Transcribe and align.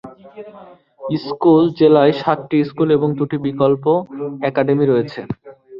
School 1.23 1.63
জেলায় 1.79 2.13
সাতটি 2.21 2.57
school 2.69 2.89
এবং 2.97 3.09
দুটি 3.19 3.37
বিকল্প 3.45 3.83
একাডেমি 4.49 4.85
রয়েছে। 4.87 5.19